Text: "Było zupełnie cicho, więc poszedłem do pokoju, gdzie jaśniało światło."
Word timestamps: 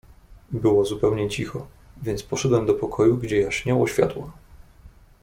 "Było 0.51 0.85
zupełnie 0.85 1.29
cicho, 1.29 1.67
więc 2.03 2.23
poszedłem 2.23 2.65
do 2.65 2.73
pokoju, 2.73 3.17
gdzie 3.17 3.39
jaśniało 3.39 3.87
światło." 3.87 4.31